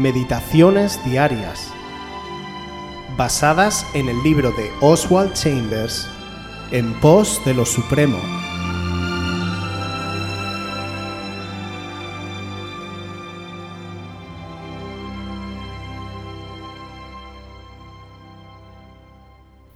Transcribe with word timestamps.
Meditaciones 0.00 0.98
Diarias, 1.04 1.70
basadas 3.18 3.86
en 3.92 4.08
el 4.08 4.22
libro 4.22 4.50
de 4.52 4.70
Oswald 4.80 5.34
Chambers, 5.34 6.08
En 6.70 6.98
pos 7.00 7.38
de 7.44 7.52
lo 7.52 7.66
Supremo. 7.66 8.16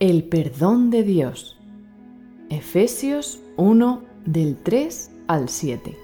El 0.01 0.25
perdón 0.25 0.89
de 0.89 1.03
Dios. 1.03 1.59
Efesios 2.49 3.41
1 3.59 4.03
del 4.25 4.57
3 4.57 5.11
al 5.29 5.51
7. 5.51 6.04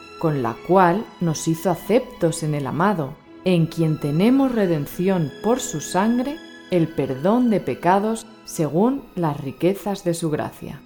con 0.21 0.43
la 0.43 0.55
cual 0.67 1.03
nos 1.19 1.47
hizo 1.47 1.71
aceptos 1.71 2.43
en 2.43 2.53
el 2.53 2.67
amado, 2.67 3.15
en 3.43 3.65
quien 3.65 3.99
tenemos 3.99 4.51
redención 4.51 5.31
por 5.41 5.59
su 5.59 5.81
sangre, 5.81 6.37
el 6.69 6.87
perdón 6.89 7.49
de 7.49 7.59
pecados 7.59 8.27
según 8.45 9.01
las 9.15 9.41
riquezas 9.41 10.03
de 10.03 10.13
su 10.13 10.29
gracia. 10.29 10.79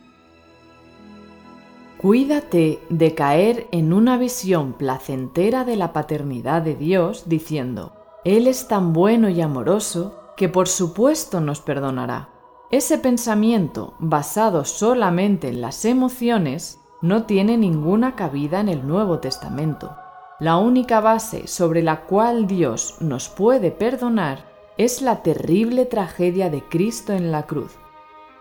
Cuídate 1.98 2.80
de 2.90 3.14
caer 3.14 3.68
en 3.74 3.92
una 3.92 4.18
visión 4.18 4.72
placentera 4.72 5.66
de 5.66 5.76
la 5.76 5.92
paternidad 5.92 6.62
de 6.62 6.76
Dios 6.76 7.28
diciendo, 7.28 7.92
Él 8.24 8.48
es 8.48 8.70
tan 8.70 8.94
bueno 8.94 9.28
y 9.28 9.42
amoroso 9.42 10.18
que 10.38 10.48
por 10.48 10.70
supuesto 10.70 11.42
nos 11.42 11.60
perdonará. 11.60 12.30
Ese 12.72 12.98
pensamiento, 12.98 13.96
basado 14.00 14.64
solamente 14.64 15.50
en 15.50 15.60
las 15.60 15.84
emociones, 15.84 16.80
no 17.06 17.26
tiene 17.26 17.56
ninguna 17.56 18.16
cabida 18.16 18.60
en 18.60 18.68
el 18.68 18.88
Nuevo 18.88 19.20
Testamento. 19.20 19.96
La 20.40 20.58
única 20.58 21.02
base 21.02 21.48
sobre 21.48 21.84
la 21.84 22.02
cual 22.02 22.48
Dios 22.48 22.96
nos 23.00 23.30
puede 23.30 23.70
perdonar 23.70 24.52
es 24.78 25.04
la 25.04 25.22
terrible 25.22 25.86
tragedia 25.86 26.50
de 26.50 26.64
Cristo 26.64 27.14
en 27.14 27.32
la 27.32 27.44
cruz. 27.44 27.78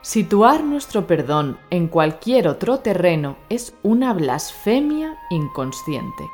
Situar 0.01 0.65
nuestro 0.65 1.07
perdón 1.07 1.59
en 1.69 1.89
cualquier 1.89 2.49
otro 2.49 2.79
terreno 2.79 3.37
es 3.51 3.75
una 3.83 4.15
blasfemia 4.15 5.19
inconsciente. 5.29 6.25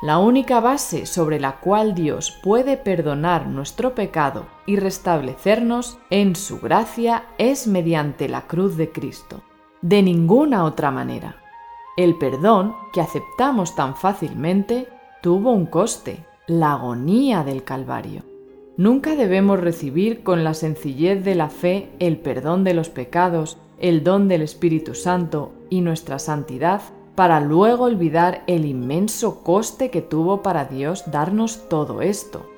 La 0.00 0.18
única 0.18 0.60
base 0.60 1.06
sobre 1.06 1.40
la 1.40 1.58
cual 1.58 1.96
Dios 1.96 2.38
puede 2.42 2.76
perdonar 2.76 3.48
nuestro 3.48 3.96
pecado 3.96 4.46
y 4.64 4.76
restablecernos 4.76 5.98
en 6.10 6.36
su 6.36 6.60
gracia 6.60 7.24
es 7.36 7.66
mediante 7.66 8.28
la 8.28 8.42
cruz 8.46 8.76
de 8.76 8.92
Cristo. 8.92 9.42
De 9.82 10.02
ninguna 10.02 10.64
otra 10.64 10.92
manera. 10.92 11.43
El 11.96 12.16
perdón, 12.16 12.74
que 12.92 13.00
aceptamos 13.00 13.76
tan 13.76 13.94
fácilmente, 13.94 14.88
tuvo 15.22 15.52
un 15.52 15.66
coste, 15.66 16.24
la 16.48 16.72
agonía 16.72 17.44
del 17.44 17.62
Calvario. 17.62 18.22
Nunca 18.76 19.14
debemos 19.14 19.60
recibir 19.60 20.24
con 20.24 20.42
la 20.42 20.54
sencillez 20.54 21.24
de 21.24 21.36
la 21.36 21.48
fe 21.48 21.92
el 22.00 22.18
perdón 22.18 22.64
de 22.64 22.74
los 22.74 22.88
pecados, 22.88 23.58
el 23.78 24.02
don 24.02 24.26
del 24.26 24.42
Espíritu 24.42 24.94
Santo 24.94 25.52
y 25.70 25.82
nuestra 25.82 26.18
santidad 26.18 26.82
para 27.14 27.38
luego 27.40 27.84
olvidar 27.84 28.42
el 28.48 28.64
inmenso 28.64 29.44
coste 29.44 29.90
que 29.90 30.02
tuvo 30.02 30.42
para 30.42 30.64
Dios 30.64 31.04
darnos 31.12 31.68
todo 31.68 32.02
esto. 32.02 32.50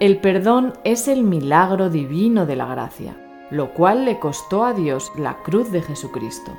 El 0.00 0.20
perdón 0.20 0.74
es 0.84 1.08
el 1.08 1.22
milagro 1.22 1.88
divino 1.88 2.44
de 2.44 2.56
la 2.56 2.66
gracia, 2.66 3.16
lo 3.50 3.72
cual 3.72 4.04
le 4.04 4.18
costó 4.18 4.64
a 4.64 4.74
Dios 4.74 5.10
la 5.16 5.42
cruz 5.42 5.70
de 5.72 5.80
Jesucristo. 5.80 6.52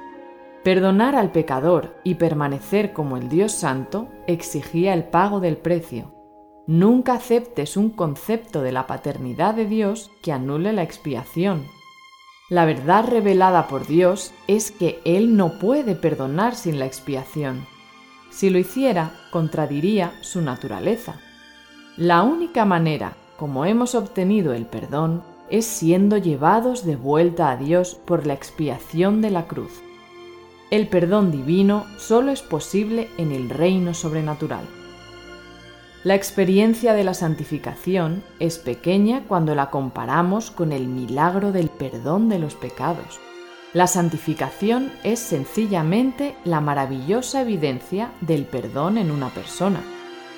Perdonar 0.66 1.16
al 1.16 1.32
pecador 1.32 1.96
y 2.04 2.16
permanecer 2.16 2.92
como 2.92 3.18
el 3.18 3.30
Dios 3.30 3.52
Santo 3.52 4.08
exigía 4.26 4.96
el 4.96 5.04
pago 5.04 5.40
del 5.40 5.58
precio. 5.58 6.12
Nunca 6.66 7.14
aceptes 7.14 7.78
un 7.78 7.92
concepto 7.92 8.64
de 8.64 8.72
la 8.72 8.88
paternidad 8.88 9.54
de 9.54 9.68
Dios 9.68 10.10
que 10.24 10.32
anule 10.32 10.74
la 10.74 10.82
expiación. 10.82 11.68
La 12.50 12.66
verdad 12.66 13.08
revelada 13.08 13.68
por 13.68 13.86
Dios 13.86 14.34
es 14.48 14.72
que 14.72 15.02
Él 15.06 15.38
no 15.38 15.60
puede 15.60 15.94
perdonar 15.94 16.56
sin 16.56 16.80
la 16.80 16.88
expiación. 16.88 17.68
Si 18.32 18.50
lo 18.50 18.58
hiciera, 18.58 19.12
contradiría 19.30 20.14
su 20.22 20.42
naturaleza. 20.42 21.20
La 21.96 22.24
única 22.24 22.66
manera 22.66 23.14
como 23.38 23.66
hemos 23.66 23.94
obtenido 23.94 24.52
el 24.52 24.66
perdón 24.66 25.22
es 25.48 25.68
siendo 25.68 26.18
llevados 26.18 26.84
de 26.88 26.96
vuelta 26.96 27.52
a 27.52 27.56
Dios 27.56 27.94
por 27.94 28.26
la 28.26 28.34
expiación 28.34 29.22
de 29.22 29.30
la 29.30 29.46
cruz. 29.46 29.84
El 30.76 30.90
perdón 30.90 31.32
divino 31.32 31.86
solo 31.96 32.34
es 32.34 32.42
posible 32.42 33.10
en 33.18 33.32
el 33.32 33.50
reino 33.50 33.94
sobrenatural. 33.94 34.66
La 36.04 36.16
experiencia 36.16 36.92
de 36.92 37.06
la 37.06 37.14
santificación 37.14 38.26
es 38.40 38.58
pequeña 38.58 39.24
cuando 39.26 39.56
la 39.56 39.70
comparamos 39.70 40.52
con 40.52 40.74
el 40.74 40.88
milagro 40.88 41.54
del 41.54 41.70
perdón 41.70 42.28
de 42.28 42.40
los 42.40 42.56
pecados. 42.56 43.22
La 43.72 43.88
santificación 43.88 44.92
es 45.06 45.20
sencillamente 45.20 46.36
la 46.44 46.60
maravillosa 46.60 47.44
evidencia 47.44 48.12
del 48.20 48.44
perdón 48.44 48.98
en 48.98 49.12
una 49.12 49.30
persona. 49.30 49.80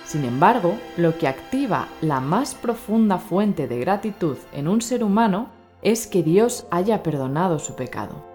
Sin 0.05 0.23
embargo, 0.23 0.77
lo 0.97 1.17
que 1.17 1.27
activa 1.27 1.87
la 1.99 2.19
más 2.19 2.53
profunda 2.53 3.17
fuente 3.17 3.67
de 3.67 3.79
gratitud 3.79 4.37
en 4.53 4.67
un 4.67 4.83
ser 4.83 5.03
humano 5.03 5.49
es 5.81 6.05
que 6.05 6.21
Dios 6.21 6.67
haya 6.69 7.01
perdonado 7.01 7.57
su 7.57 7.75
pecado. 7.75 8.26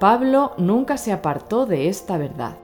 Pablo 0.00 0.54
nunca 0.56 0.96
se 0.96 1.12
apartó 1.12 1.66
de 1.66 1.90
esta 1.90 2.16
verdad. 2.16 2.56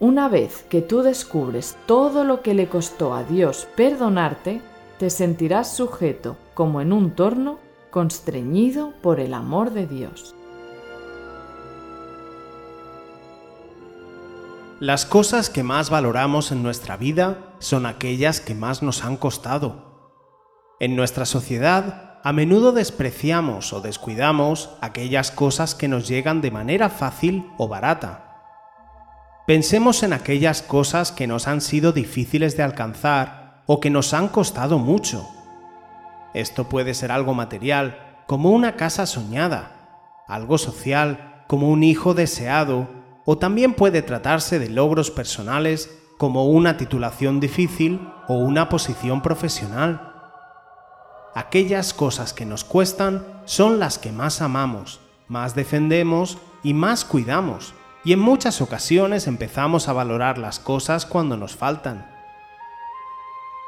Una 0.00 0.28
vez 0.28 0.64
que 0.68 0.82
tú 0.82 1.02
descubres 1.02 1.76
todo 1.86 2.24
lo 2.24 2.42
que 2.42 2.54
le 2.54 2.68
costó 2.68 3.14
a 3.14 3.22
Dios 3.22 3.68
perdonarte, 3.76 4.60
te 4.98 5.08
sentirás 5.08 5.76
sujeto, 5.76 6.36
como 6.54 6.80
en 6.80 6.92
un 6.92 7.12
torno, 7.12 7.60
constreñido 7.92 8.94
por 9.00 9.20
el 9.20 9.32
amor 9.32 9.70
de 9.70 9.86
Dios. 9.86 10.34
Las 14.80 15.06
cosas 15.06 15.48
que 15.48 15.62
más 15.62 15.88
valoramos 15.88 16.50
en 16.50 16.64
nuestra 16.64 16.96
vida 16.96 17.54
son 17.60 17.86
aquellas 17.86 18.40
que 18.40 18.56
más 18.56 18.82
nos 18.82 19.04
han 19.04 19.16
costado. 19.16 20.10
En 20.80 20.96
nuestra 20.96 21.26
sociedad 21.26 22.05
a 22.26 22.32
menudo 22.32 22.72
despreciamos 22.72 23.72
o 23.72 23.80
descuidamos 23.80 24.70
aquellas 24.80 25.30
cosas 25.30 25.76
que 25.76 25.86
nos 25.86 26.08
llegan 26.08 26.40
de 26.40 26.50
manera 26.50 26.90
fácil 26.90 27.52
o 27.56 27.68
barata. 27.68 28.42
Pensemos 29.46 30.02
en 30.02 30.12
aquellas 30.12 30.60
cosas 30.60 31.12
que 31.12 31.28
nos 31.28 31.46
han 31.46 31.60
sido 31.60 31.92
difíciles 31.92 32.56
de 32.56 32.64
alcanzar 32.64 33.62
o 33.66 33.78
que 33.78 33.90
nos 33.90 34.12
han 34.12 34.26
costado 34.26 34.80
mucho. 34.80 35.24
Esto 36.34 36.68
puede 36.68 36.94
ser 36.94 37.12
algo 37.12 37.32
material, 37.32 38.24
como 38.26 38.50
una 38.50 38.74
casa 38.74 39.06
soñada, 39.06 40.24
algo 40.26 40.58
social, 40.58 41.44
como 41.46 41.70
un 41.70 41.84
hijo 41.84 42.12
deseado, 42.12 42.88
o 43.24 43.38
también 43.38 43.72
puede 43.72 44.02
tratarse 44.02 44.58
de 44.58 44.68
logros 44.68 45.12
personales, 45.12 45.96
como 46.18 46.46
una 46.46 46.76
titulación 46.76 47.38
difícil 47.38 48.00
o 48.26 48.34
una 48.34 48.68
posición 48.68 49.22
profesional 49.22 50.15
aquellas 51.36 51.92
cosas 51.92 52.32
que 52.32 52.46
nos 52.46 52.64
cuestan 52.64 53.42
son 53.44 53.78
las 53.78 53.98
que 53.98 54.10
más 54.10 54.40
amamos, 54.40 55.00
más 55.28 55.54
defendemos 55.54 56.38
y 56.62 56.72
más 56.72 57.04
cuidamos, 57.04 57.74
y 58.04 58.14
en 58.14 58.20
muchas 58.20 58.62
ocasiones 58.62 59.26
empezamos 59.26 59.86
a 59.86 59.92
valorar 59.92 60.38
las 60.38 60.58
cosas 60.58 61.04
cuando 61.04 61.36
nos 61.36 61.54
faltan. 61.54 62.10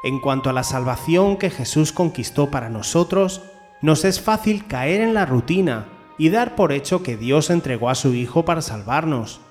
En 0.03 0.19
cuanto 0.19 0.49
a 0.49 0.53
la 0.53 0.63
salvación 0.63 1.37
que 1.37 1.51
Jesús 1.51 1.91
conquistó 1.91 2.49
para 2.49 2.69
nosotros, 2.69 3.43
nos 3.83 4.03
es 4.03 4.19
fácil 4.19 4.65
caer 4.65 5.01
en 5.01 5.13
la 5.13 5.27
rutina 5.27 5.85
y 6.17 6.29
dar 6.29 6.55
por 6.55 6.71
hecho 6.71 7.03
que 7.03 7.17
Dios 7.17 7.51
entregó 7.51 7.89
a 7.89 7.95
su 7.95 8.15
Hijo 8.15 8.45
para 8.45 8.63
salvarnos. 8.63 9.41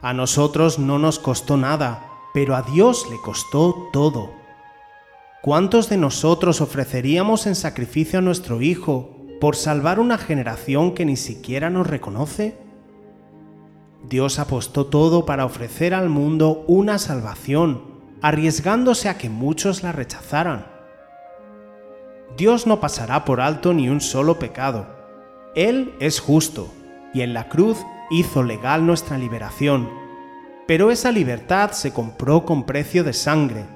A 0.00 0.14
nosotros 0.14 0.78
no 0.78 0.98
nos 0.98 1.18
costó 1.18 1.58
nada, 1.58 2.08
pero 2.32 2.56
a 2.56 2.62
Dios 2.62 3.06
le 3.10 3.20
costó 3.20 3.90
todo. 3.92 4.41
¿Cuántos 5.42 5.88
de 5.88 5.96
nosotros 5.96 6.60
ofreceríamos 6.60 7.48
en 7.48 7.56
sacrificio 7.56 8.20
a 8.20 8.22
nuestro 8.22 8.62
Hijo 8.62 9.16
por 9.40 9.56
salvar 9.56 9.98
una 9.98 10.16
generación 10.16 10.94
que 10.94 11.04
ni 11.04 11.16
siquiera 11.16 11.68
nos 11.68 11.88
reconoce? 11.88 12.56
Dios 14.08 14.38
apostó 14.38 14.86
todo 14.86 15.26
para 15.26 15.44
ofrecer 15.44 15.94
al 15.94 16.08
mundo 16.08 16.64
una 16.68 17.00
salvación, 17.00 17.82
arriesgándose 18.20 19.08
a 19.08 19.18
que 19.18 19.30
muchos 19.30 19.82
la 19.82 19.90
rechazaran. 19.90 20.64
Dios 22.36 22.68
no 22.68 22.78
pasará 22.78 23.24
por 23.24 23.40
alto 23.40 23.74
ni 23.74 23.88
un 23.88 24.00
solo 24.00 24.38
pecado. 24.38 24.86
Él 25.56 25.92
es 25.98 26.20
justo, 26.20 26.68
y 27.12 27.22
en 27.22 27.34
la 27.34 27.48
cruz 27.48 27.78
hizo 28.12 28.44
legal 28.44 28.86
nuestra 28.86 29.18
liberación. 29.18 29.90
Pero 30.68 30.92
esa 30.92 31.10
libertad 31.10 31.72
se 31.72 31.92
compró 31.92 32.44
con 32.44 32.64
precio 32.64 33.02
de 33.02 33.12
sangre. 33.12 33.66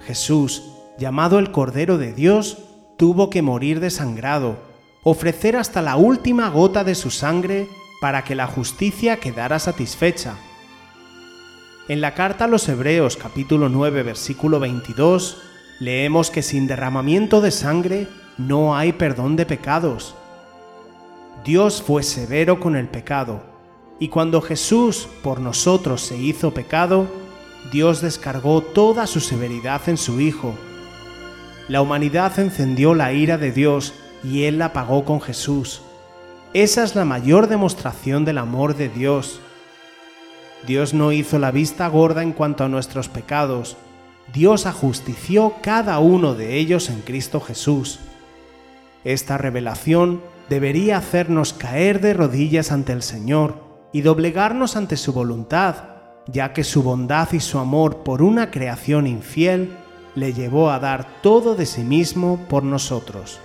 Jesús, 0.00 0.73
llamado 0.98 1.38
el 1.38 1.50
Cordero 1.50 1.98
de 1.98 2.12
Dios, 2.12 2.58
tuvo 2.96 3.30
que 3.30 3.42
morir 3.42 3.80
desangrado, 3.80 4.56
ofrecer 5.02 5.56
hasta 5.56 5.82
la 5.82 5.96
última 5.96 6.48
gota 6.50 6.84
de 6.84 6.94
su 6.94 7.10
sangre 7.10 7.68
para 8.00 8.22
que 8.24 8.34
la 8.34 8.46
justicia 8.46 9.18
quedara 9.18 9.58
satisfecha. 9.58 10.36
En 11.88 12.00
la 12.00 12.14
carta 12.14 12.44
a 12.44 12.48
los 12.48 12.68
Hebreos 12.68 13.16
capítulo 13.16 13.68
9 13.68 14.02
versículo 14.02 14.58
22 14.60 15.38
leemos 15.80 16.30
que 16.30 16.42
sin 16.42 16.66
derramamiento 16.66 17.40
de 17.40 17.50
sangre 17.50 18.08
no 18.38 18.76
hay 18.76 18.92
perdón 18.92 19.36
de 19.36 19.46
pecados. 19.46 20.14
Dios 21.44 21.82
fue 21.82 22.02
severo 22.02 22.58
con 22.58 22.74
el 22.74 22.88
pecado, 22.88 23.42
y 23.98 24.08
cuando 24.08 24.40
Jesús 24.40 25.08
por 25.22 25.40
nosotros 25.40 26.00
se 26.00 26.16
hizo 26.16 26.54
pecado, 26.54 27.06
Dios 27.70 28.00
descargó 28.00 28.62
toda 28.62 29.06
su 29.06 29.20
severidad 29.20 29.82
en 29.88 29.96
su 29.98 30.20
Hijo. 30.20 30.54
La 31.68 31.80
humanidad 31.80 32.38
encendió 32.38 32.94
la 32.94 33.12
ira 33.12 33.38
de 33.38 33.50
Dios 33.50 33.94
y 34.22 34.44
Él 34.44 34.58
la 34.58 34.72
pagó 34.72 35.04
con 35.04 35.20
Jesús. 35.20 35.82
Esa 36.52 36.84
es 36.84 36.94
la 36.94 37.04
mayor 37.04 37.48
demostración 37.48 38.24
del 38.24 38.38
amor 38.38 38.76
de 38.76 38.88
Dios. 38.88 39.40
Dios 40.66 40.94
no 40.94 41.10
hizo 41.12 41.38
la 41.38 41.50
vista 41.50 41.88
gorda 41.88 42.22
en 42.22 42.32
cuanto 42.32 42.64
a 42.64 42.68
nuestros 42.68 43.08
pecados, 43.08 43.76
Dios 44.32 44.66
ajustició 44.66 45.54
cada 45.62 45.98
uno 45.98 46.34
de 46.34 46.56
ellos 46.56 46.88
en 46.88 47.00
Cristo 47.00 47.40
Jesús. 47.40 48.00
Esta 49.04 49.36
revelación 49.36 50.22
debería 50.48 50.96
hacernos 50.96 51.52
caer 51.52 52.00
de 52.00 52.14
rodillas 52.14 52.72
ante 52.72 52.92
el 52.92 53.02
Señor 53.02 53.62
y 53.92 54.00
doblegarnos 54.00 54.76
ante 54.76 54.96
su 54.96 55.12
voluntad, 55.12 55.76
ya 56.26 56.52
que 56.52 56.64
su 56.64 56.82
bondad 56.82 57.32
y 57.32 57.40
su 57.40 57.58
amor 57.58 58.02
por 58.02 58.22
una 58.22 58.50
creación 58.50 59.06
infiel 59.06 59.76
le 60.14 60.32
llevó 60.32 60.70
a 60.70 60.78
dar 60.78 61.20
todo 61.22 61.54
de 61.54 61.66
sí 61.66 61.82
mismo 61.82 62.38
por 62.48 62.62
nosotros. 62.62 63.40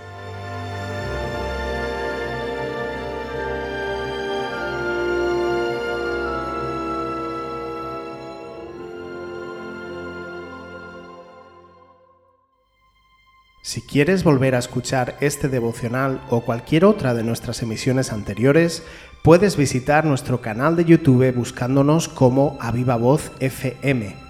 Si 13.70 13.82
quieres 13.82 14.24
volver 14.24 14.56
a 14.56 14.58
escuchar 14.58 15.16
este 15.20 15.48
devocional 15.48 16.20
o 16.28 16.40
cualquier 16.40 16.84
otra 16.84 17.14
de 17.14 17.22
nuestras 17.22 17.62
emisiones 17.62 18.12
anteriores, 18.12 18.82
puedes 19.22 19.56
visitar 19.56 20.04
nuestro 20.04 20.40
canal 20.40 20.74
de 20.74 20.86
YouTube 20.86 21.32
buscándonos 21.32 22.08
como 22.08 22.58
Aviva 22.60 22.96
Voz 22.96 23.30
FM. 23.38 24.29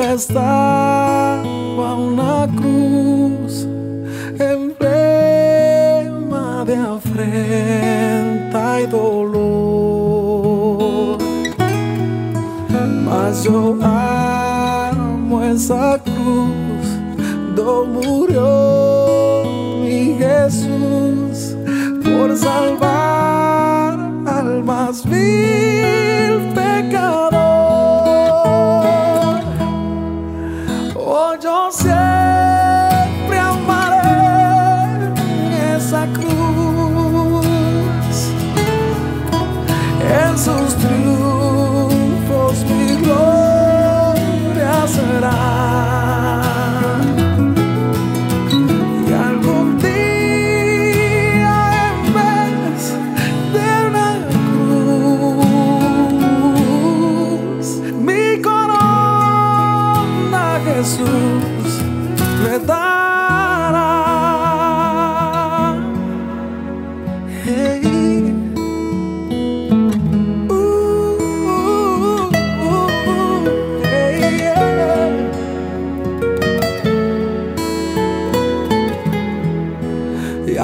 estaba 0.00 1.44
una 1.96 2.48
cruz 2.56 3.68
emblema 4.40 5.04
de 6.66 6.74
afrenta 6.74 8.62
y 8.80 8.86
dolor. 8.86 9.18
Mas 13.04 13.44
yo 13.44 13.78
amo 13.80 15.44
esa 15.44 16.00
cruz, 16.02 16.88
donde 17.54 18.08
murió 18.08 19.44
mi 19.84 20.16
Jesús 20.18 21.54
por 22.02 22.36
salvar 22.36 23.27
al 24.88 24.94
más 24.94 25.04
vil 25.04 26.48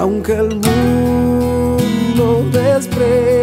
aunque 0.05 0.33
el 0.35 0.51
mundo 0.57 2.27
desprecie 2.53 3.39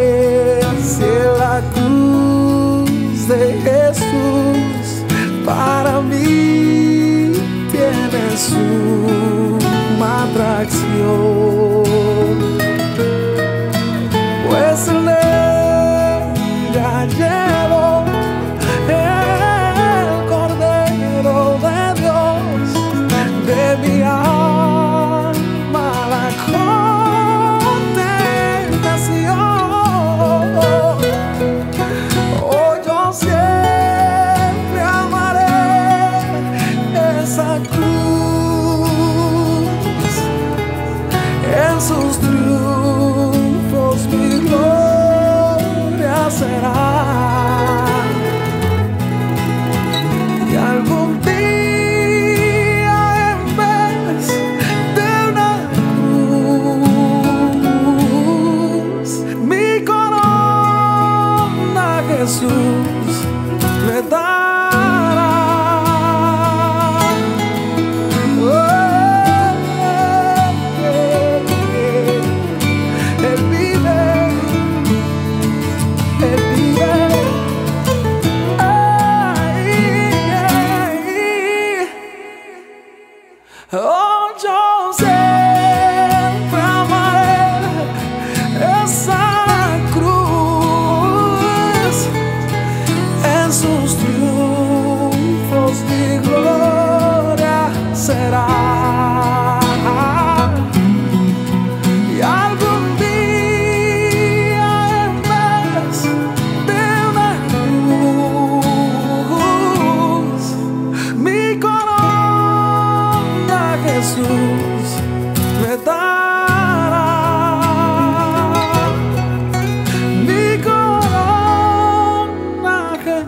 la 1.39 1.59
cruz 1.73 3.27
de 3.27 3.43
Jesús, 3.65 5.03
para 5.43 6.01
mí 6.01 7.31
tiene 7.71 8.37
suma 8.37 10.11
atracción. 10.25 11.80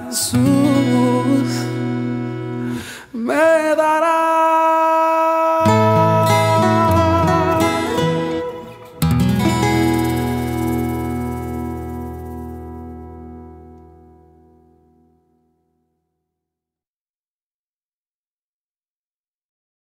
Jesús 0.10 1.50
me 3.14 3.76
dará 3.76 4.03